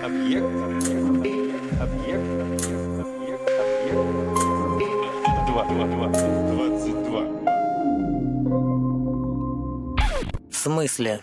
[0.00, 0.44] Объект.
[0.44, 1.80] Объект.
[1.80, 2.24] Объект.
[2.40, 3.00] Объект.
[3.00, 4.06] Объект.
[5.46, 5.64] Два.
[5.64, 5.86] Два.
[5.86, 6.08] Два.
[6.08, 7.22] Двадцать два.
[10.50, 11.20] В смысле?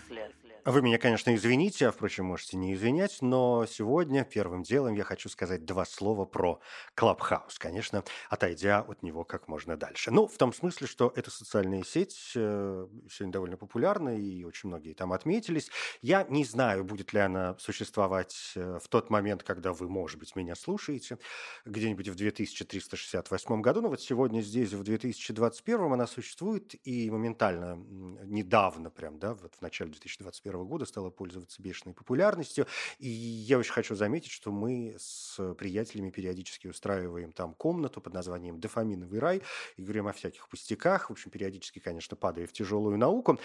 [0.66, 5.30] Вы меня, конечно, извините, а, впрочем, можете не извинять, но сегодня первым делом я хочу
[5.30, 6.60] сказать два слова про
[6.94, 10.10] Клабхаус, конечно, отойдя от него как можно дальше.
[10.10, 14.92] Ну, в том смысле, что эта социальная сеть э, сегодня довольно популярна, и очень многие
[14.92, 15.70] там отметились.
[16.02, 20.36] Я не знаю, будет ли она существовать э, в тот момент, когда вы, может быть,
[20.36, 21.18] меня слушаете,
[21.64, 27.76] где-нибудь в 2368 году, но вот сегодня здесь, в 2021 она существует, и моментально,
[28.24, 32.66] недавно прям, да, вот в начале 2021 года стала пользоваться бешеной популярностью.
[32.98, 38.60] И я очень хочу заметить, что мы с приятелями периодически устраиваем там комнату под названием
[38.60, 39.42] «Дофаминовый рай»
[39.76, 41.10] и говорим о всяких пустяках.
[41.10, 43.38] В общем, периодически, конечно, падая в тяжелую науку.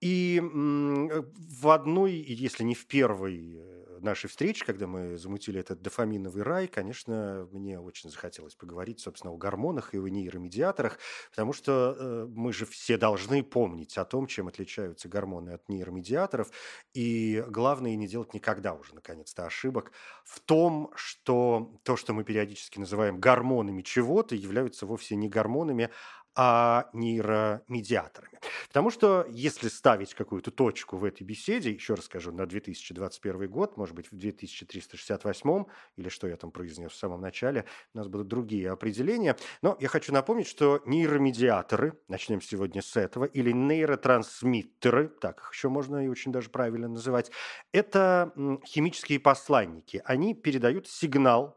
[0.00, 6.42] И в одной, если не в первой э, нашей встрече, когда мы замутили этот дофаминовый
[6.42, 10.98] рай, конечно, мне очень захотелось поговорить, собственно, о гормонах и о нейромедиаторах,
[11.30, 16.50] потому что э, мы же все должны помнить о том, чем отличаются гормоны от нейромедиаторов,
[16.92, 19.92] и главное не делать никогда уже, наконец-то, ошибок
[20.24, 25.90] в том, что то, что мы периодически называем гормонами чего-то, являются вовсе не гормонами,
[26.36, 28.40] а нейромедиаторами.
[28.68, 33.76] Потому что если ставить какую-то точку в этой беседе, еще раз скажу, на 2021 год,
[33.76, 35.64] может быть, в 2368
[35.96, 39.36] или что я там произнес в самом начале, у нас будут другие определения.
[39.62, 45.68] Но я хочу напомнить, что нейромедиаторы, начнем сегодня с этого, или нейротрансмиттеры, так их еще
[45.68, 47.30] можно и очень даже правильно называть,
[47.72, 48.32] это
[48.66, 50.02] химические посланники.
[50.04, 51.56] Они передают сигнал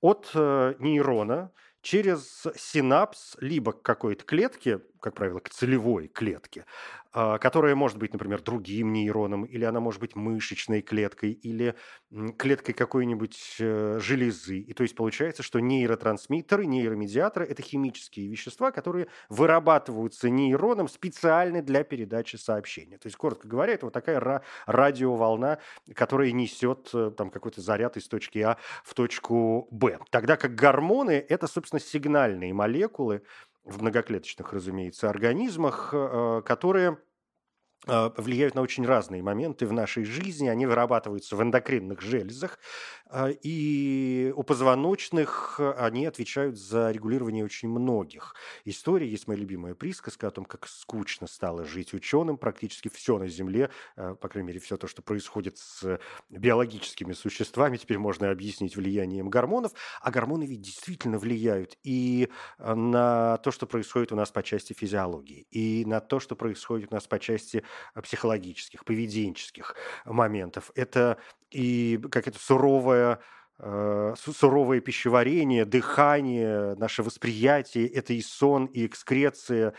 [0.00, 1.52] от э, нейрона
[1.86, 6.64] через синапс либо к какой-то клетке, как правило, к целевой клетке,
[7.12, 11.74] а, которая может быть, например, другим нейроном, или она может быть мышечной клеткой, или
[12.36, 14.58] клеткой какой-нибудь э, железы.
[14.58, 21.84] И то есть получается, что нейротрансмиттеры, нейромедиаторы– это химические вещества, которые вырабатываются нейроном специально для
[21.84, 22.98] передачи сообщения.
[22.98, 25.58] То есть, коротко говоря, это вот такая ра- радиоволна,
[25.94, 30.00] которая несет э, там какой-то заряд из точки А в точку Б.
[30.10, 33.22] Тогда как гормоны– это, собственно, сигнальные молекулы,
[33.66, 36.98] в многоклеточных, разумеется, организмах, э, которые
[37.86, 40.48] влияют на очень разные моменты в нашей жизни.
[40.48, 42.58] Они вырабатываются в эндокринных железах,
[43.10, 48.34] э, и у позвоночных они отвечают за регулирование очень многих
[48.64, 49.08] историй.
[49.08, 52.38] Есть моя любимая присказка о том, как скучно стало жить ученым.
[52.38, 56.00] Практически все на Земле, э, по крайней мере, все то, что происходит с
[56.30, 59.72] биологическими существами, теперь можно объяснить влиянием гормонов.
[60.00, 65.46] А гормоны ведь действительно влияют и на то, что происходит у нас по части физиологии,
[65.50, 67.62] и на то, что происходит у нас по части
[68.02, 70.70] психологических, поведенческих моментов.
[70.74, 71.18] Это
[71.50, 73.20] и как это суровое
[73.58, 79.74] э, су- суровое пищеварение, дыхание, наше восприятие, это и сон, и экскреция,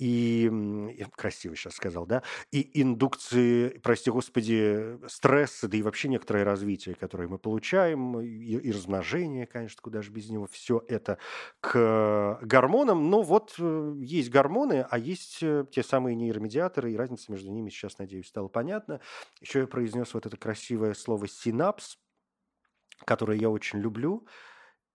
[0.00, 6.94] и, красиво сейчас сказал, да, и индукции, прости господи, стресса, да и вообще некоторое развитие,
[6.94, 11.18] которое мы получаем, и, и размножение, конечно, куда же без него, все это
[11.60, 13.10] к гормонам.
[13.10, 17.68] Но вот э, есть гормоны, а есть э, те самые нейромедиаторы, и разница между ними
[17.68, 19.02] сейчас, надеюсь, стала понятна.
[19.42, 21.98] Еще я произнес вот это красивое слово «синапс»,
[23.04, 24.26] которое я очень люблю.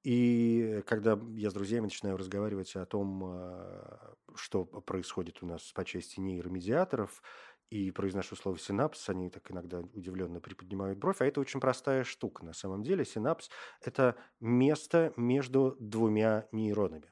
[0.05, 5.85] И когда я с друзьями начинаю разговаривать о том, а, что происходит у нас по
[5.85, 7.21] части нейромедиаторов,
[7.69, 12.45] и произношу слово синапс, они так иногда удивленно приподнимают бровь, а это очень простая штука.
[12.45, 13.49] На самом деле синапс–
[13.81, 17.11] это место между двумя нейронами.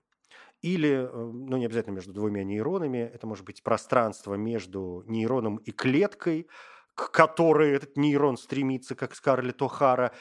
[0.61, 5.71] Или, э, ну не обязательно между двумя нейронами, это может быть пространство между нейроном и
[5.71, 6.47] клеткой,
[6.93, 10.11] к которой этот нейрон стремится, как Скарлетт О'Хара,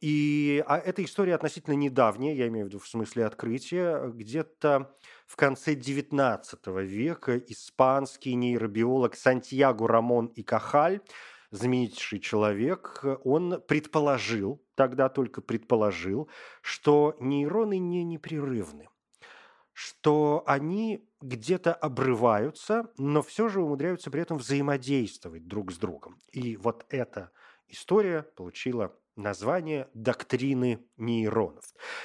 [0.00, 4.08] и а эта история относительно недавняя, я имею в виду в смысле открытия.
[4.08, 4.94] Где-то
[5.28, 11.00] в конце XIX века испанский нейробиолог Сантьяго Рамон и Кахаль,
[11.50, 16.28] знаменитейший человек, он предположил, тогда только предположил,
[16.62, 18.88] что нейроны не непрерывны
[19.80, 26.18] что они где-то обрываются, но все же умудряются при этом взаимодействовать друг с другом.
[26.32, 27.30] И вот эта
[27.68, 31.64] история получила название «Доктрины нейронов».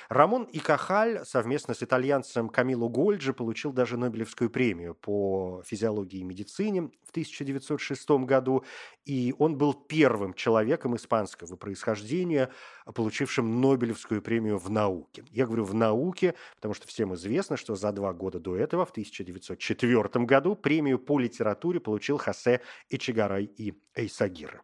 [0.10, 6.24] Рамон и Кахаль совместно с итальянцем Камило Гольджи получил даже Нобелевскую премию по физиологии и
[6.24, 8.66] медицине в 1906 году,
[9.06, 12.50] и он был первым человеком испанского происхождения,
[12.94, 15.24] получившим Нобелевскую премию в науке.
[15.30, 18.92] Я говорю в науке, потому что всем известно, что за два года до этого, в
[18.92, 24.64] 1904 году, премию по литературе получил Хосе Эчегарай и Эйсагира.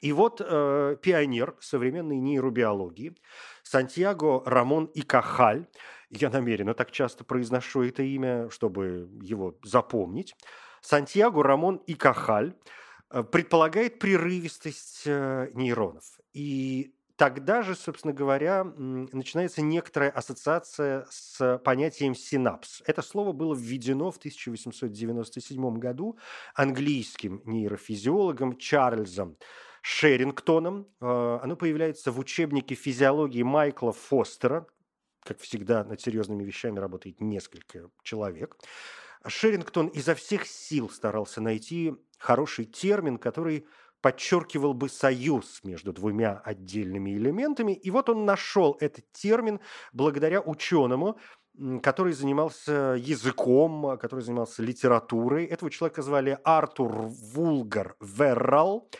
[0.00, 3.16] И вот э, пионер современной нейробиологии
[3.62, 5.66] Сантьяго Рамон Икахаль,
[6.10, 10.34] я намеренно так часто произношу это имя, чтобы его запомнить,
[10.80, 12.54] Сантьяго Рамон Икахаль
[13.10, 16.04] э, предполагает прерывистость э, нейронов.
[16.32, 22.82] И тогда же, собственно говоря, начинается некоторая ассоциация с понятием синапс.
[22.86, 26.18] Это слово было введено в 1897 году
[26.54, 29.36] английским нейрофизиологом Чарльзом
[29.82, 30.88] Шерингтоном.
[31.00, 34.66] Э, оно появляется в учебнике физиологии Майкла Фостера.
[35.22, 38.56] Как всегда, над серьезными вещами работает несколько человек.
[39.26, 43.66] Шерингтон изо всех сил старался найти хороший термин, который
[44.04, 47.72] подчеркивал бы союз между двумя отдельными элементами.
[47.72, 49.60] И вот он нашел этот термин
[49.94, 51.18] благодаря ученому,
[51.82, 55.46] который занимался языком, который занимался литературой.
[55.46, 58.90] Этого человека звали Артур Вулгар Веррал.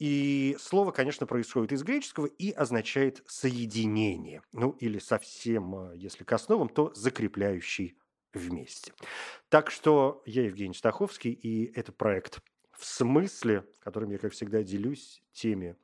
[0.00, 4.42] И слово, конечно, происходит из греческого и означает соединение.
[4.52, 7.96] Ну, или совсем, э, если к основам, то закрепляющий
[8.34, 8.94] вместе.
[9.48, 12.40] Так что я Евгений Стаховский, и это проект
[12.80, 15.76] в смысле, которым я, как всегда, делюсь теми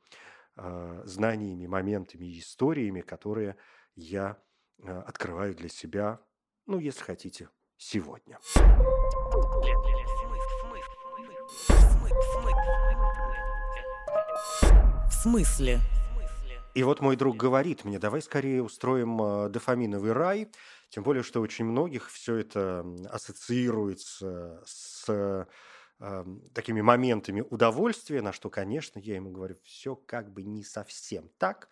[0.55, 3.55] э, знаниями, моментами и историями, которые
[3.95, 4.41] я
[4.79, 6.19] э, открываю для себя,
[6.65, 8.39] ну, если хотите, сегодня.
[15.21, 15.79] смысле?
[16.73, 20.47] И вот мой друг говорит мне, давай скорее устроим э, дофаминовый рай,
[20.89, 25.47] тем более, что очень многих все это ассоциируется с
[26.53, 31.69] такими моментами удовольствия, на что, конечно, я ему говорю, все как бы не совсем так.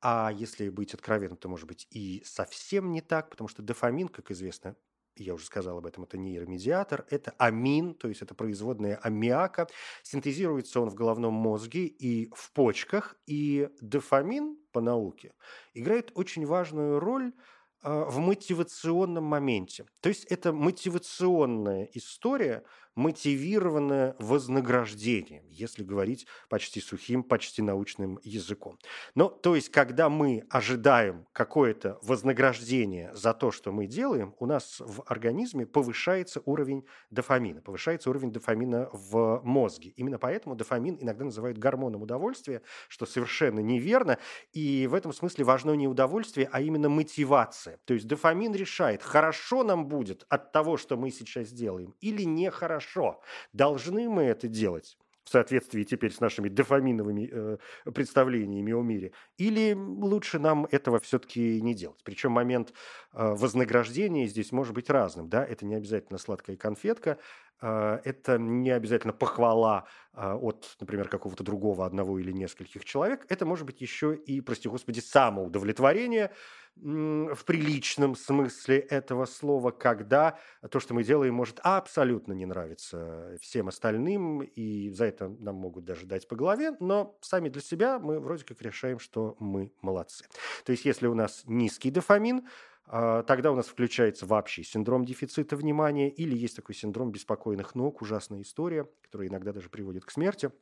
[0.00, 4.30] А если быть откровенным, то, может быть, и совсем не так, потому что дофамин, как
[4.30, 4.76] известно,
[5.22, 9.66] я уже сказал об этом, это нейромедиатор, это амин, то есть это производная аммиака.
[10.02, 13.16] Синтезируется он в головном мозге и в почках.
[13.26, 15.32] И дофамин по науке
[15.74, 17.32] играет очень важную роль
[17.80, 19.86] а, в мотивационном моменте.
[20.00, 22.64] То есть это мотивационная история,
[22.98, 28.76] мотивированное вознаграждением, если говорить почти сухим, почти научным языком.
[29.14, 34.80] Но, то есть, когда мы ожидаем какое-то вознаграждение за то, что мы делаем, у нас
[34.80, 39.92] в организме повышается уровень дофамина, повышается уровень дофамина в мозге.
[39.94, 44.18] Именно поэтому дофамин иногда называют гормоном удовольствия, что совершенно неверно.
[44.52, 47.78] И в этом смысле важно не удовольствие, а именно мотивация.
[47.84, 52.87] То есть дофамин решает, хорошо нам будет от того, что мы сейчас делаем, или нехорошо
[52.88, 53.20] хорошо.
[53.52, 54.96] Должны мы это делать?
[55.24, 57.58] в соответствии теперь с нашими дофаминовыми э,
[57.92, 62.00] представлениями о мире, или лучше нам этого все-таки не делать.
[62.02, 62.72] Причем момент
[63.12, 67.18] э, вознаграждения здесь может быть разным, да, это не обязательно сладкая конфетка,
[67.66, 73.66] это не обязательно похвала э, от, например, какого-то другого одного или нескольких человек, это может
[73.66, 76.32] быть еще и, прости господи, самоудовлетворение,
[76.80, 80.38] в приличном смысле этого слова, когда
[80.70, 85.84] то, что мы делаем, может абсолютно не нравиться всем остальным, и за это нам могут
[85.84, 90.24] даже дать по голове, но сами для себя мы вроде как решаем, что мы молодцы.
[90.64, 92.46] То есть если у нас низкий дофамин, а,
[92.88, 98.42] тогда у нас включается вообще синдром дефицита внимания или есть такой синдром беспокойных ног, ужасная
[98.42, 100.50] история, которая иногда даже приводит к смерти–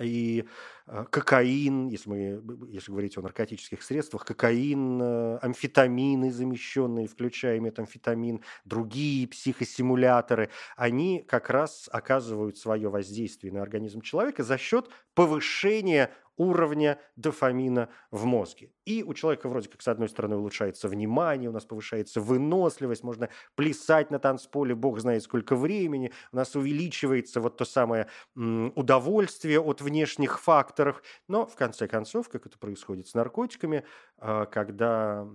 [0.00, 0.44] и
[0.86, 8.42] э, кокаин, если мы если говорить о наркотических средствах, кокаин, э, амфетамины замещенные, включая метамфетамин,
[8.64, 16.98] другие психосимуляторы, они как раз оказывают свое воздействие на организм человека за счет повышения уровня
[17.16, 18.72] дофамина в мозге.
[18.84, 23.28] И у человека вроде как, с одной стороны, улучшается внимание, у нас повышается выносливость, можно
[23.54, 29.80] плясать на танцполе, бог знает сколько времени, у нас увеличивается вот то самое удовольствие от
[29.80, 31.02] внешних факторов.
[31.28, 33.84] Но, в конце концов, как это происходит с наркотиками,
[34.18, 35.26] а, когда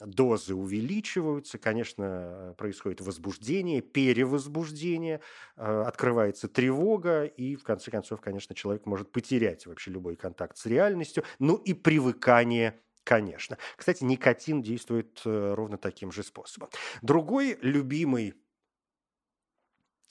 [0.00, 5.20] дозы увеличиваются, конечно, происходит возбуждение, перевозбуждение,
[5.56, 10.66] а, открывается тревога, и, в конце концов, конечно, человек может потерять вообще любой контакт с
[10.66, 13.58] реальностью, ну и привыкание Конечно.
[13.76, 16.70] Кстати, никотин действует э, ровно таким же способом.
[17.02, 18.34] Другой любимый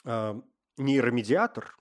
[0.05, 0.41] э,
[0.77, 1.77] нейромедиатор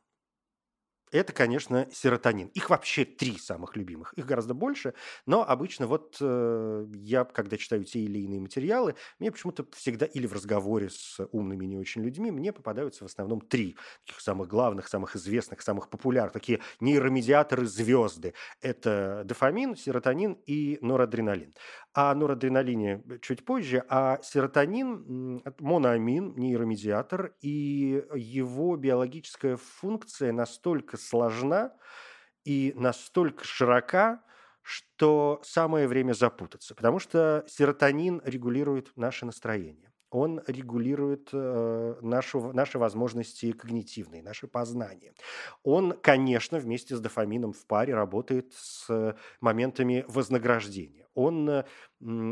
[1.10, 2.48] это, конечно, серотонин.
[2.48, 4.12] Их вообще три самых любимых.
[4.14, 4.94] Их гораздо больше,
[5.26, 10.26] но обычно вот э, я, когда читаю те или иные материалы, мне почему-то всегда или
[10.26, 14.88] в разговоре с умными не очень людьми мне попадаются в основном три таких самых главных,
[14.88, 18.34] самых известных, самых популярных, такие нейромедиаторы звезды.
[18.60, 21.54] Это дофамин, серотонин и норадреналин.
[21.92, 31.73] О норадреналине чуть позже, а серотонин– моноамин, нейромедиатор, и его биологическая функция настолько сложна
[32.44, 34.23] и настолько широка,
[34.62, 39.90] что самое время запутаться, потому что серотонин регулирует наше настроение.
[40.11, 45.14] Он регулирует э, нашу, наши возможности когнитивные, наши познания.
[45.62, 51.06] Он, конечно, вместе с дофамином в паре работает с моментами вознаграждения.
[51.20, 51.64] Он э,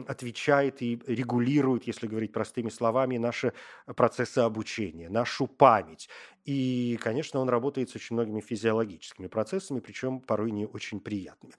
[0.06, 3.52] отвечает и регулирует, если говорить простыми словами, наши
[3.96, 6.08] процессы обучения, нашу память.
[6.44, 11.54] И, конечно, он работает с очень многими физиологическими процессами, причем порой не очень приятными.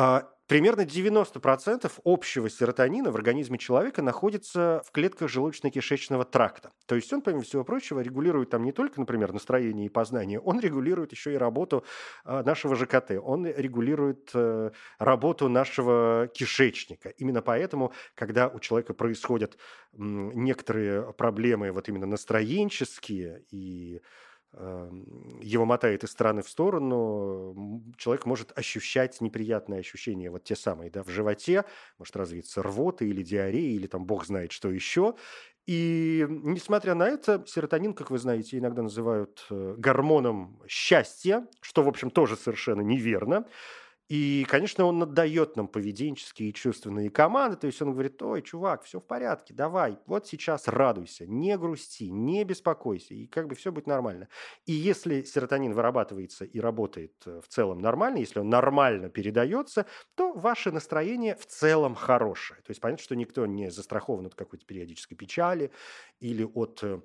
[0.00, 6.70] А, примерно 90% общего серотонина в организме человека находится в клетках желудочно-кишечного тракта.
[6.86, 10.60] То есть он, помимо всего прочего, регулирует там не только, например, настроение и познание, он
[10.60, 11.84] регулирует еще и работу
[12.24, 17.08] а, нашего ЖКТ, он регулирует э, работу нашего кишечника.
[17.08, 19.58] Именно поэтому, когда у человека происходят
[19.94, 24.00] некоторые проблемы вот именно настроенческие и
[24.52, 31.02] его мотает из стороны в сторону, человек может ощущать неприятные ощущения, вот те самые, да,
[31.02, 31.64] в животе,
[31.98, 35.14] может развиться рвота или диарея, или там бог знает что еще.
[35.66, 41.88] И несмотря на это, серотонин, как вы знаете, иногда называют э, гормоном счастья, что, в
[41.88, 43.46] общем, тоже совершенно неверно.
[44.08, 47.58] И, конечно, он отдает нам поведенческие и чувственные команды.
[47.58, 52.10] То есть он говорит, ой, чувак, все в порядке, давай, вот сейчас радуйся, не грусти,
[52.10, 54.28] не беспокойся, и как бы все будет нормально.
[54.64, 59.84] И если серотонин вырабатывается и работает э, в целом нормально, если он нормально передается,
[60.14, 62.62] то ваше настроение в целом хорошее.
[62.62, 65.70] То есть понятно, что никто не застрахован от какой-то периодической печали
[66.18, 67.02] или от э,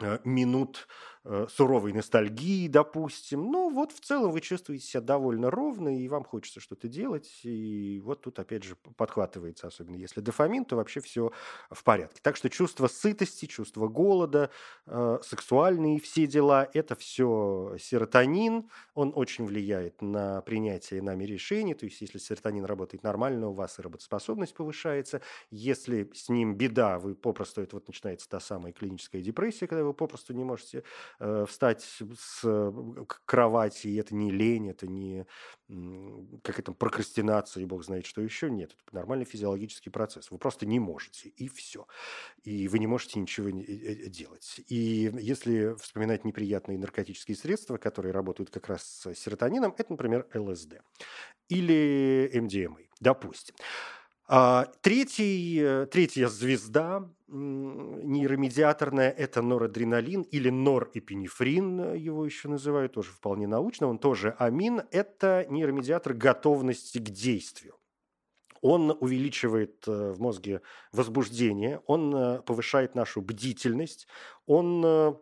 [0.00, 0.88] э, минут
[1.26, 3.50] Э, суровой ностальгии, допустим.
[3.50, 7.40] Ну, вот в целом вы чувствуете себя довольно ровно, и вам хочется что-то делать.
[7.44, 11.32] И вот тут, опять же, подхватывается, особенно если дофамин, то вообще все
[11.70, 12.20] в порядке.
[12.22, 14.50] Так что чувство сытости, чувство голода,
[14.84, 18.68] э, сексуальные все дела– это все серотонин.
[18.92, 21.72] Он очень влияет на принятие нами решений.
[21.72, 25.22] То есть, если серотонин работает нормально, у вас и работоспособность повышается.
[25.50, 29.94] Если с ним беда, вы попросту, это вот начинается та самая клиническая депрессия, когда вы
[29.94, 30.82] попросту не можете
[31.20, 32.72] э, встать с э,
[33.24, 35.26] кровати, и это не лень, это не
[36.42, 38.50] как это прокрастинация, и бог знает что еще.
[38.50, 40.30] Нет, это нормальный физиологический процесс.
[40.30, 41.86] Вы просто не можете, и все.
[42.42, 44.60] И вы не можете ничего э, делать.
[44.68, 50.82] И если вспоминать неприятные наркотические средства, которые работают как раз с серотонином, это, например, ЛСД
[51.48, 53.54] или МДМА, допустим.
[54.26, 63.10] А, третий, э, третья звезда нейромедиаторная– это норадреналин или норэпинефрин, э, его еще называют, тоже
[63.10, 64.82] вполне научно, он тоже амин.
[64.92, 67.76] Это нейромедиатор готовности к действию.
[68.62, 70.62] Он увеличивает э, в мозге
[70.92, 74.06] возбуждение, он повышает нашу бдительность,
[74.46, 75.18] он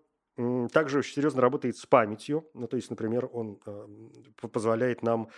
[0.73, 2.49] также очень серьезно работает с памятью.
[2.55, 5.29] Ну, то есть, например, он э, позволяет нам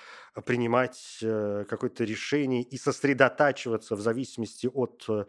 [0.45, 5.25] принимать э, какое-то решение и сосредотачиваться в зависимости от э,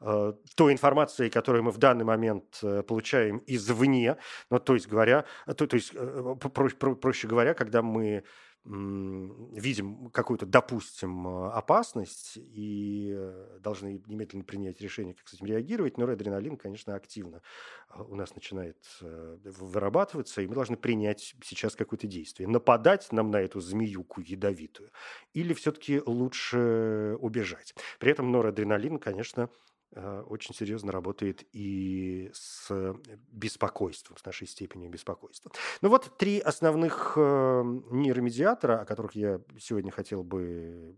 [0.00, 4.16] э той информации, которую мы в данный момент э, получаем извне.
[4.50, 8.22] Ну, то есть говоря, то, то есть, э, проще, проще говоря, когда мы
[8.64, 15.96] видим какую-то, допустим, э, опасность и э, должны немедленно принять решение, как с этим реагировать,
[15.96, 17.40] но адреналин, конечно, активно
[17.88, 22.48] э, у нас начинает вырабатываться, и мы должны принять сейчас какое-то действие.
[22.48, 24.90] Нападать нам на эту змеюку ядовитую
[25.32, 27.74] или все-таки лучше убежать.
[27.98, 32.70] При этом норадреналин, конечно, Э, очень серьезно работает и с
[33.32, 35.50] беспокойством, с нашей степенью беспокойства.
[35.80, 40.96] Ну вот три основных э, нейромедиатора, о которых я сегодня хотел бы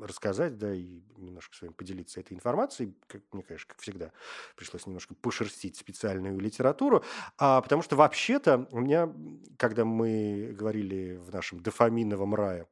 [0.00, 2.94] рассказать, да, и немножко с вами поделиться этой информацией.
[3.06, 4.12] Как, мне, конечно, как всегда,
[4.56, 7.02] пришлось немножко пошерстить специальную литературу,
[7.38, 9.12] а, потому что вообще-то у меня,
[9.56, 12.66] когда мы говорили в нашем дофаминовом рае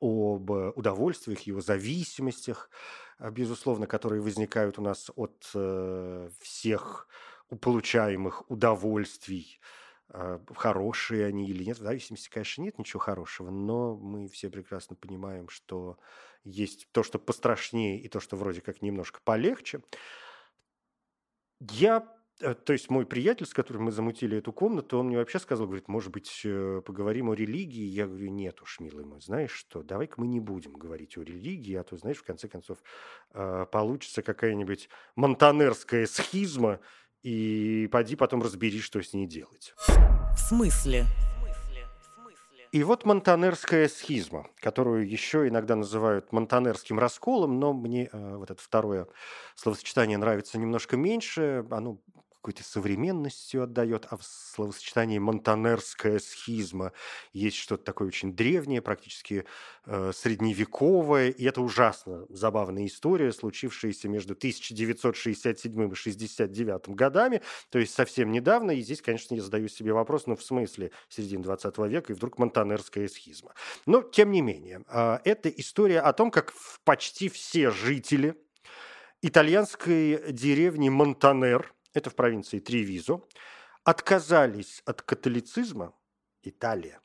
[0.00, 2.70] об удовольствиях, его зависимостях,
[3.18, 7.08] безусловно, которые возникают у нас от э, всех
[7.60, 9.60] получаемых удовольствий,
[10.10, 11.78] э, хорошие они или нет.
[11.78, 15.98] В зависимости, конечно, нет ничего хорошего, но мы все прекрасно понимаем, что
[16.44, 19.82] есть то, что пострашнее, и то, что вроде как немножко полегче.
[21.60, 25.66] Я то есть мой приятель, с которым мы замутили эту комнату, он мне вообще сказал,
[25.66, 27.84] говорит, может быть, э, поговорим о религии?
[27.84, 31.74] Я говорю, нет уж, милый мой, знаешь что, давай-ка мы не будем говорить о религии,
[31.74, 32.78] а то, знаешь, в конце концов,
[33.32, 36.80] э, получится какая-нибудь монтанерская схизма,
[37.22, 39.74] и поди потом разбери, что с ней делать.
[39.88, 41.06] В смысле?
[42.72, 48.60] И вот монтанерская схизма, которую еще иногда называют монтанерским расколом, но мне э, вот это
[48.60, 49.06] второе
[49.54, 51.64] словосочетание нравится немножко меньше.
[51.70, 51.98] Оно
[52.46, 56.92] какой-то современностью отдает, а в словосочетании «монтанерская схизма»
[57.32, 59.44] есть что-то такое очень древнее, практически
[59.84, 67.94] э, средневековое, и это ужасно забавная история, случившаяся между 1967 и 69 годами, то есть
[67.94, 72.12] совсем недавно, и здесь, конечно, я задаю себе вопрос, ну, в смысле середины 20 века,
[72.12, 73.54] и вдруг монтанерская схизма.
[73.86, 78.36] Но, тем не менее, э, это история о том, как почти все жители
[79.20, 83.22] итальянской деревни Монтанер, это в провинции Тревизо,
[83.82, 85.94] отказались от католицизма
[86.42, 87.00] Италия.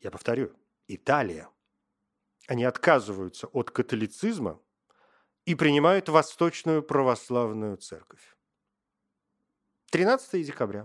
[0.00, 0.54] Я повторю,
[0.86, 1.48] Италия.
[2.48, 4.60] Они отказываются от католицизма
[5.46, 8.36] и принимают Восточную Православную Церковь.
[9.90, 10.82] 13 декабря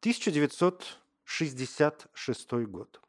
[0.00, 3.00] 1966 год.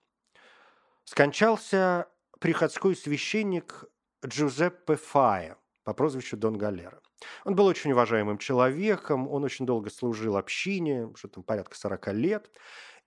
[1.03, 2.07] Скончался
[2.39, 3.85] приходской священник
[4.23, 7.01] Джузеппе Фая по прозвищу Дон Галера.
[7.45, 12.51] Он был очень уважаемым человеком, он очень долго служил общине, что там порядка 40 лет.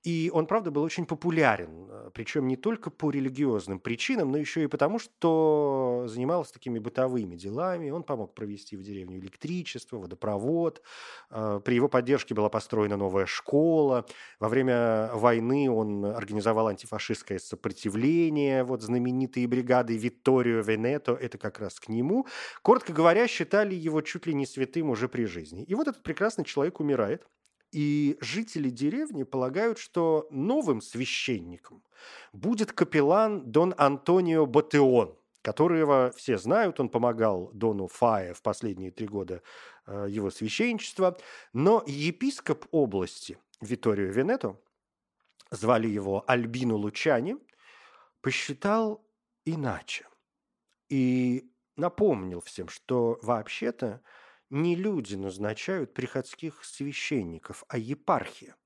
[0.02, 4.64] И он, правда, был очень популярен, э, причем не только по религиозным причинам, но еще
[4.64, 7.90] и потому, что занимался такими бытовыми делами.
[7.90, 10.82] Он помог провести в деревню электричество, водопровод.
[11.30, 14.06] Э, при его поддержке была построена новая школа.
[14.38, 18.64] Во время войны он организовал антифашистское сопротивление.
[18.64, 22.26] Вот знаменитые бригады Витторио Венето, это как раз к нему.
[22.62, 25.62] Коротко говоря, считали его чуть ли не святым уже при жизни.
[25.64, 27.26] И вот этот прекрасный человек умирает.
[27.72, 31.82] И жители деревни полагают, что новым священником
[32.32, 39.06] будет капеллан Дон Антонио Ботеон, которого все знают, он помогал Дону Фае в последние три
[39.06, 39.42] года
[39.86, 41.16] э, его священничества,
[41.52, 44.60] но епископ области Виторио Венето,
[45.50, 47.36] звали его Альбину Лучани,
[48.20, 49.04] посчитал
[49.44, 50.06] иначе
[50.88, 54.02] и напомнил всем, что вообще-то
[54.50, 58.56] не люди назначают приходских священников, а епархия.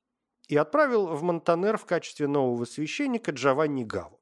[0.49, 4.21] И отправил в Монтанер в качестве нового священника Джованни Гаву.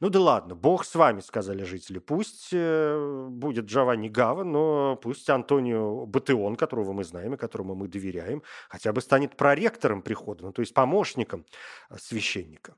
[0.00, 1.98] Ну да ладно, бог с вами, сказали жители.
[1.98, 7.88] Пусть э, будет Джованни Гава, но пусть Антонио Батеон, которого мы знаем и которому мы
[7.88, 11.44] доверяем, хотя бы станет проректором прихода, ну то есть помощником
[11.88, 12.74] э, священника.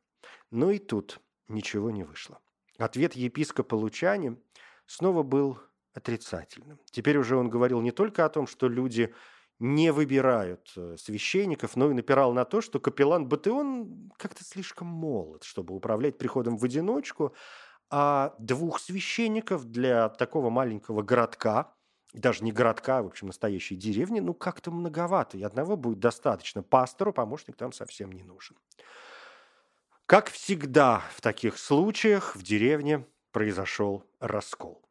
[0.50, 2.40] Но и тут ничего не вышло.
[2.78, 4.36] Ответ епископа Лучани
[4.86, 5.58] снова был
[5.94, 6.78] отрицательным.
[6.90, 9.14] Теперь уже он говорил не только о том, что люди
[9.58, 15.44] не выбирают э, священников, но и напирал на то, что капеллан Батеон как-то слишком молод,
[15.44, 17.34] чтобы управлять приходом в одиночку,
[17.88, 21.74] а двух священников для такого маленького городка,
[22.12, 26.62] даже не городка, а, в общем, настоящей деревни, ну, как-то многовато, и одного будет достаточно.
[26.62, 28.56] Пастору помощник там совсем не нужен.
[30.06, 34.82] Как всегда в таких случаях в деревне произошел раскол.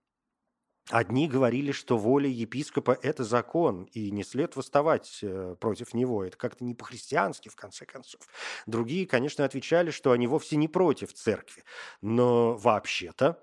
[0.91, 6.25] Одни говорили, что воля епископа– это закон, и не след восставать э, против него.
[6.25, 8.21] Это как-то не по-христиански, в конце концов.
[8.65, 11.63] Другие, конечно, отвечали, что они вовсе не против церкви.
[12.01, 13.41] Но вообще-то,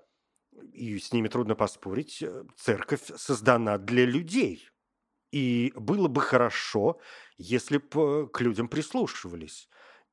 [0.73, 4.69] и с ними трудно поспорить, э, церковь создана для людей.
[5.31, 6.99] И было бы хорошо,
[7.37, 9.69] если бы к людям прислушивались.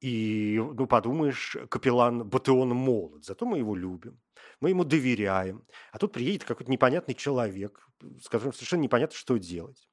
[0.07, 4.21] И, ну, подумаешь, капеллан Батеон молод, зато мы его любим,
[4.61, 5.65] мы ему доверяем.
[5.91, 7.89] А тут приедет какой-то непонятный человек,
[8.23, 9.89] с которым совершенно непонятно, что делать.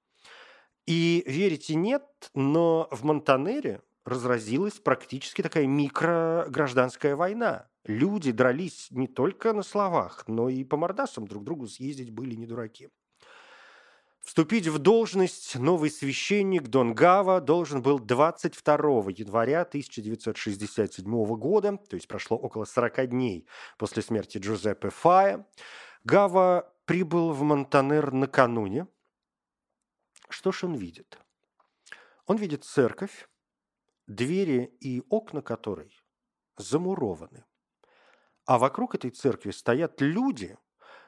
[0.86, 2.04] И верите, нет,
[2.36, 7.68] но в Монтанере разразилась практически такая микрогражданская война.
[7.84, 12.46] Люди дрались не только на словах, но и по мордасам друг другу съездить были не
[12.46, 12.90] дураки.
[14.24, 22.08] Вступить в должность новый священник Дон Гава должен был 22 января 1967 года, то есть
[22.08, 23.46] прошло около 40 дней
[23.78, 25.46] после смерти Джузеппе Фая.
[26.06, 28.88] Гава прибыл в Монтанер накануне.
[30.30, 31.20] Что ж он видит?
[32.26, 33.28] Он видит церковь,
[34.08, 36.02] двери и окна которой
[36.56, 37.44] замурованы.
[38.46, 40.58] А вокруг этой церкви стоят люди–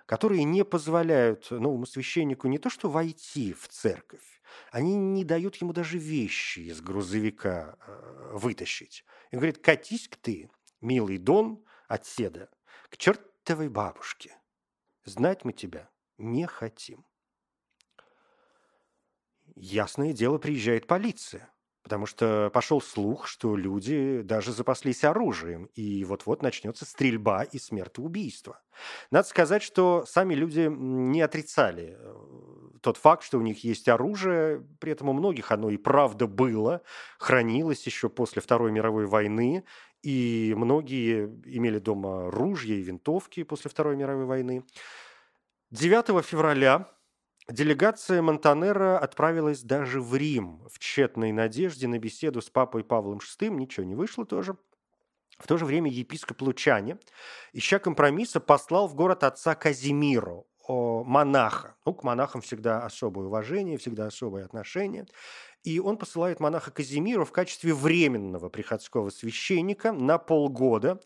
[0.06, 4.42] которые не позволяют новому священнику не то что войти в церковь,
[4.72, 9.04] они не дают ему даже вещи из грузовика э, вытащить.
[9.32, 10.50] И говорит, катись к ты,
[10.82, 12.50] милый Дон, отседа,
[12.90, 14.38] к чертовой бабушке.
[15.04, 17.06] Знать мы тебя не хотим.
[19.56, 21.50] Ясное дело, приезжает полиция.
[21.86, 28.60] Потому что пошел слух, что люди даже запаслись оружием, и вот-вот начнется стрельба и смертоубийство.
[29.12, 32.16] Надо сказать, что сами люди не отрицали э,
[32.82, 36.82] тот факт, что у них есть оружие, при этом у многих оно и правда было,
[37.20, 39.64] хранилось еще после Второй мировой войны,
[40.02, 44.64] и многие имели дома ружья и винтовки после Второй мировой войны.
[45.70, 46.88] 9 февраля
[47.48, 53.50] Делегация Монтанера отправилась даже в Рим в тщетной надежде на беседу с папой Павлом VI.
[53.50, 54.58] Ничего не вышло тоже.
[55.38, 56.98] В то же время епископ Лучане,
[57.54, 61.76] ища компромисса, послал в город отца Казимиру, монаха.
[61.86, 65.06] Ну, к монахам всегда особое уважение, всегда особое отношение.
[65.64, 71.00] И он посылает монаха Казимиру в качестве временного приходского священника на полгода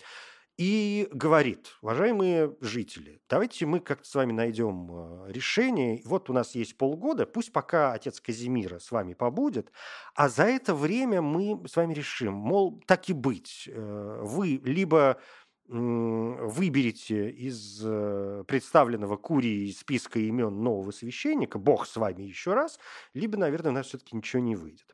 [0.60, 6.02] и говорит, уважаемые жители, давайте мы как-то с вами найдем э, решение.
[6.04, 9.72] Вот у нас есть полгода, пусть пока отец Казимира с вами побудет,
[10.15, 13.69] а за это время мы с вами решим, мол, так и быть.
[13.72, 15.22] Э, вы либо
[15.69, 22.80] выберете из э, представленного Курии списка имен нового священника, Бог с вами еще раз,
[23.13, 24.93] либо, наверное, у нас все-таки ничего не выйдет.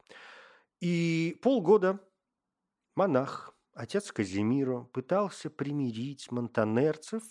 [0.80, 2.00] И полгода
[2.96, 7.24] монах, отец Казимиро, пытался примирить монтанерцев.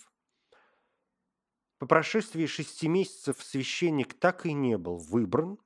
[1.79, 5.59] По прошествии шести месяцев священник так и не был выбран,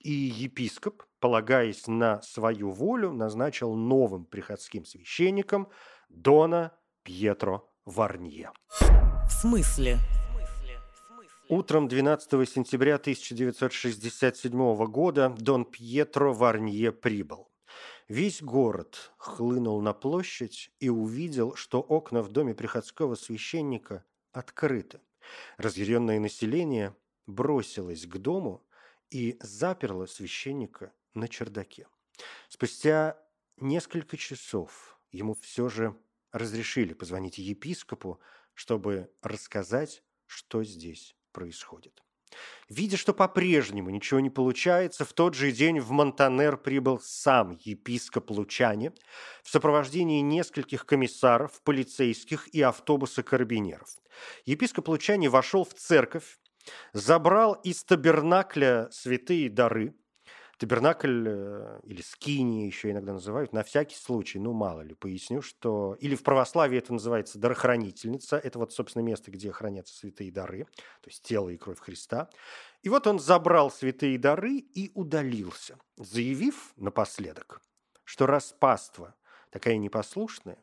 [0.00, 5.68] и епископ, полагаясь на свою волю, назначил новым приходским священником
[6.08, 8.52] Дона Пьетро Варнье.
[8.70, 9.98] В смысле?
[11.48, 17.47] Утром 12 сентября 1967 года Дон Пьетро Варнье прибыл.
[18.08, 25.02] Весь город хлынул на площадь и увидел, что окна в доме приходского священника открыты.
[25.58, 28.66] Разъяренное население бросилось к дому
[29.10, 31.86] и заперло священника на чердаке.
[32.48, 33.22] Спустя
[33.58, 35.94] несколько часов ему все же
[36.32, 38.20] разрешили позвонить епископу,
[38.54, 42.02] чтобы рассказать, что здесь происходит.
[42.68, 48.30] Видя, что по-прежнему ничего не получается, в тот же день в Монтанер прибыл сам епископ
[48.30, 48.92] Лучане
[49.42, 53.88] в сопровождении нескольких комиссаров, полицейских и автобуса карабинеров.
[54.44, 56.38] Епископ Лучане вошел в церковь,
[56.92, 59.94] забрал из табернакля святые дары–
[60.58, 65.96] Табернакль э, или скини еще иногда называют, на всякий случай, ну мало ли, поясню, что...
[66.00, 70.64] Или в православии это называется дарохранительница, это вот, собственно, место, где хранятся святые дары,
[71.00, 72.28] то есть тело и кровь Христа.
[72.82, 77.62] И вот он забрал святые дары и удалился, заявив напоследок,
[78.02, 79.14] что раз паства
[79.50, 80.58] такая непослушная,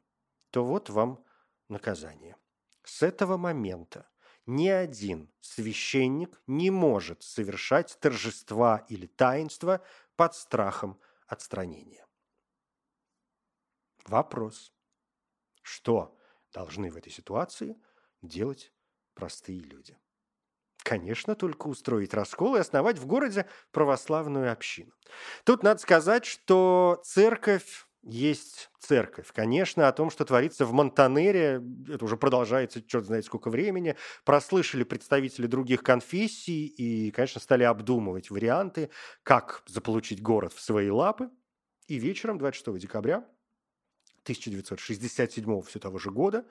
[0.51, 1.23] то вот вам
[1.69, 2.36] наказание.
[2.84, 4.10] С этого момента
[4.45, 9.81] ни один священник не может совершать торжества или таинства
[10.15, 12.05] под страхом отстранения.
[14.05, 14.71] Вопрос.
[15.62, 16.15] Что
[16.53, 17.75] должны в этой ситуации
[18.21, 18.71] делать
[19.15, 19.97] простые люди?
[20.84, 24.93] Конечно, только устроить раскол и основать в городе православную общину.
[25.43, 29.31] Тут надо сказать, что церковь есть церковь.
[29.33, 34.83] Конечно, о том, что творится в Монтанере, это уже продолжается черт знает сколько времени, прослышали
[34.83, 38.91] представители других конфессий и, конечно, стали обдумывать варианты,
[39.23, 41.29] как заполучить город в свои лапы.
[41.87, 43.25] И вечером 26 декабря
[44.25, 46.45] 1967 все того же года,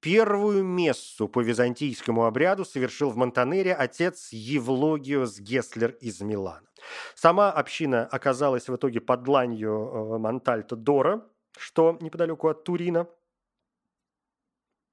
[0.00, 6.66] первую мессу по византийскому обряду совершил в Монтанере отец Евлогиос Геслер из Милана.
[7.14, 13.06] Сама община оказалась в итоге под дланью э, Монтальто Дора, что неподалеку от Турина.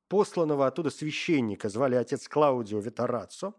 [0.09, 3.53] Посланного оттуда священника звали отец Клаудио Витараццо.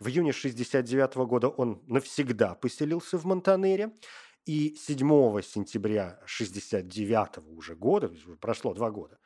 [0.00, 3.90] В июне 69 года он навсегда поселился в Монтанере–
[4.48, 9.18] и 7 сентября 69 уже года, прошло два года,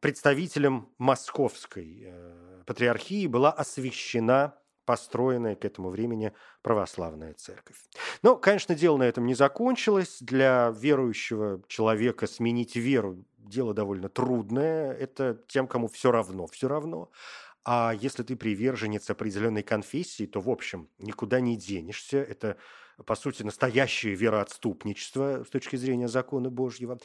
[0.00, 6.32] представителем Московской э, патриархии была освящена построенная к этому времени
[6.62, 7.76] православная церковь.
[8.22, 10.18] Но, конечно, дело на этом не закончилось.
[10.20, 14.92] Для верующего человека сменить веру– дело довольно трудное.
[14.92, 17.10] Это тем, кому все равно, все равно.
[17.64, 22.18] А если ты приверженец определенной конфессии, то, в общем, никуда не денешься.
[22.18, 22.58] Это
[23.04, 26.98] по сути, настоящее вероотступничество с точки зрения закона Божьего.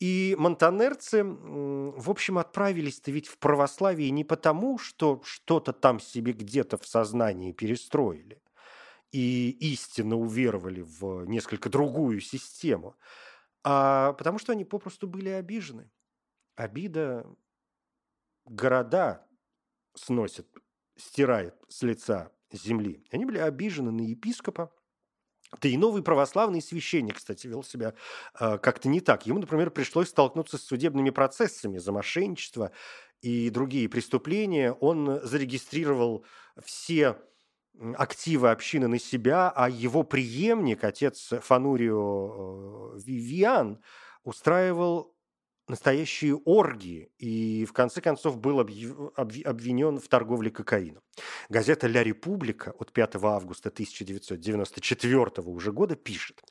[0.00, 6.76] И монтанерцы, в общем, отправились-то ведь в православие не потому, что что-то там себе где-то
[6.76, 8.42] в сознании перестроили
[9.12, 12.96] и истинно уверовали в несколько другую систему,
[13.64, 15.90] а потому что они попросту были обижены.
[16.56, 17.26] Обида
[18.44, 19.26] города
[19.94, 20.46] сносит,
[20.96, 23.04] стирает с лица земли.
[23.10, 24.72] Они были обижены на епископа,
[25.60, 27.94] да и новый православный священник, кстати, вел себя
[28.38, 29.26] э, как-то не так.
[29.26, 32.72] Ему, например, пришлось столкнуться с судебными процессами за мошенничество
[33.20, 34.72] и другие преступления.
[34.72, 36.24] Он зарегистрировал
[36.64, 37.16] все
[37.96, 43.80] активы общины на себя, а его преемник, отец Фанурио э, Вивиан,
[44.24, 45.15] устраивал
[45.68, 51.02] настоящие оргии и, в конце концов, был обвинен в торговле кокаином.
[51.48, 56.42] Газета «Ля Република» от 5 августа 1994 уже года пишет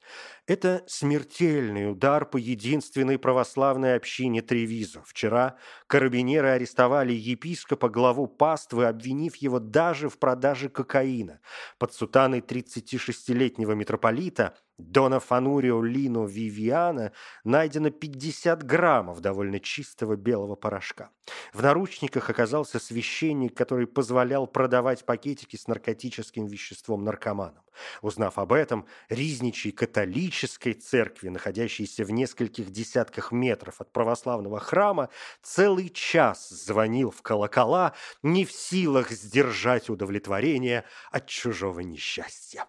[0.47, 5.03] «Это смертельный удар по единственной православной общине Тревизо.
[5.05, 11.39] Вчера карабинеры арестовали епископа, главу паствы, обвинив его даже в продаже кокаина.
[11.77, 17.13] Под сутаной 36-летнего митрополита Дона Фанурио Лино Вивиана
[17.45, 21.11] найдено 50 граммов довольно чистого белого порошка.
[21.53, 27.63] В наручниках оказался священник, который позволял продавать пакетики с наркотическим веществом наркоманам.
[28.01, 35.09] Узнав об этом, Ризничий католической церкви, находящейся в нескольких десятках метров от православного храма,
[35.41, 42.65] целый час звонил в колокола, не в силах сдержать удовлетворение от чужого несчастья.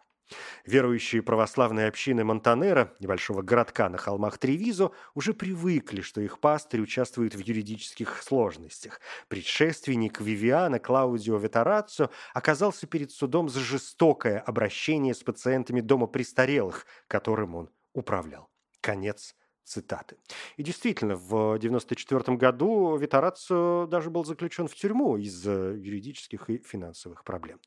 [0.65, 7.35] Верующие православные общины Монтанера, небольшого городка на холмах Тревизо, уже привыкли, что их пастырь участвует
[7.35, 9.01] в юридических сложностях.
[9.29, 17.55] Предшественник Вивиана Клаудио Ветараццо оказался перед судом за жестокое обращение с пациентами дома престарелых, которым
[17.55, 18.51] он управлял.
[18.81, 19.35] Конец
[19.67, 20.17] цитаты.
[20.57, 27.25] И действительно, в 1994 году Витараццо даже был заключен в тюрьму из-за юридических и финансовых
[27.25, 27.59] проблем.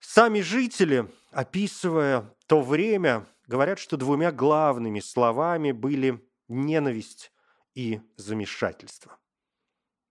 [0.00, 7.32] Сами жители, описывая то время, говорят, что двумя главными словами были ненависть
[7.74, 9.18] и замешательство.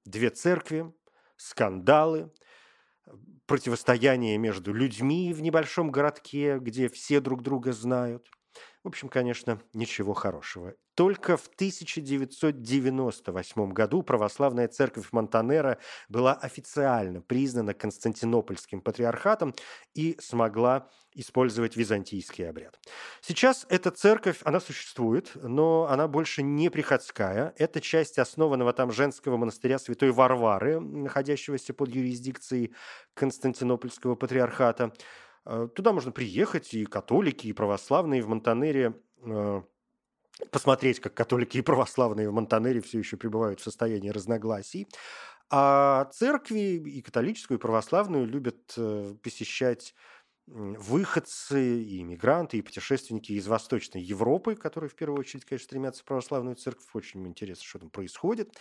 [0.05, 0.93] Две церкви,
[1.35, 2.31] скандалы,
[3.45, 8.29] противостояние между людьми в небольшом городке, где все друг друга знают.
[8.83, 10.73] В общем, конечно, ничего хорошего.
[10.95, 19.53] Только в 1998 году православная церковь Монтанера была официально признана Константинопольским патриархатом
[19.95, 22.79] и смогла использовать византийский обряд.
[23.21, 27.53] Сейчас эта церковь, она существует, но она больше не приходская.
[27.57, 32.73] Это часть основанного там женского монастыря Святой Варвары, находящегося под юрисдикцией
[33.13, 34.93] Константинопольского патриархата.
[35.49, 39.61] Э, туда можно приехать, и католики, и православные в Монтанере э,
[40.51, 44.87] посмотреть, как католики и православные в Монтанере все еще пребывают в состоянии разногласий.
[45.49, 49.95] А церкви и католическую, и православную любят э, посещать
[50.45, 56.05] выходцы, и иммигранты, и путешественники из Восточной Европы, которые в первую очередь, конечно, стремятся в
[56.05, 56.85] православную церковь.
[56.93, 58.55] Очень интересно, что там происходит.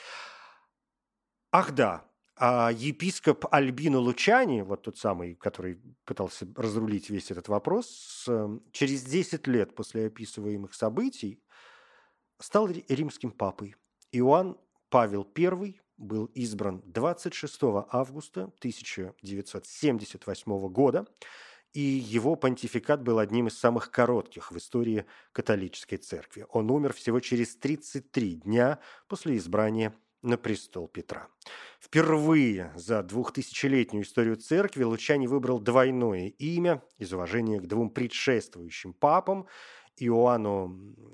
[1.50, 2.04] Ах да,
[2.40, 9.02] а епископ Альбино Лучани, вот тот самый, который пытался разрулить весь этот вопрос, эм, через
[9.02, 11.42] 10 лет после описываемых событий
[12.40, 13.74] стал римским папой.
[14.12, 14.56] Иоанн
[14.88, 21.08] Павел I был избран 26 августа 1978 года,
[21.72, 26.46] и его понтификат был одним из самых коротких в истории католической церкви.
[26.50, 31.28] Он умер всего через 33 дня после избрания на престол Петра.
[31.80, 39.46] Впервые за двухтысячелетнюю историю церкви Лучани выбрал двойное имя из уважения к двум предшествующим папам–
[40.00, 40.68] Иоанну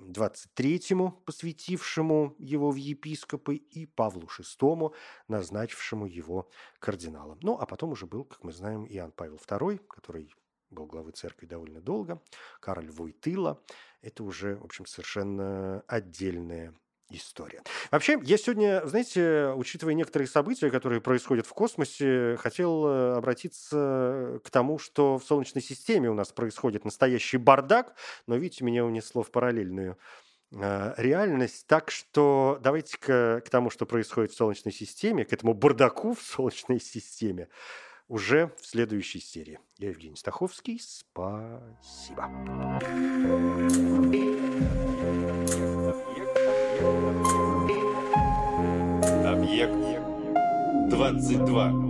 [0.08, 4.94] XXIII, посвятившему его в епископы, и Павлу VI,
[5.28, 7.38] назначившему его кардиналом.
[7.42, 10.34] Ну, а потом уже был, как мы знаем, Иоанн Павел II, который
[10.70, 12.20] был главой церкви довольно долго,
[12.60, 13.62] Кароль Войтыла.
[14.02, 16.74] Это уже, в общем, совершенно отдельная
[17.10, 17.62] история.
[17.90, 24.50] Вообще, я сегодня, знаете, учитывая некоторые события, которые происходят в космосе, хотел э, обратиться к
[24.50, 27.94] тому, что в Солнечной системе у нас происходит настоящий бардак,
[28.26, 29.98] но, видите, меня унесло в параллельную
[30.52, 31.66] э, реальность.
[31.66, 36.22] Так что давайте к, к тому, что происходит в Солнечной системе, к этому бардаку в
[36.22, 37.48] Солнечной системе,
[38.08, 39.58] уже в следующей серии.
[39.78, 40.80] Я Евгений Стаховский.
[40.80, 42.30] Спасибо.
[49.24, 49.74] Объект
[50.90, 51.83] 22.